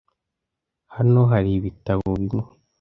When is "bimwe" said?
2.19-2.41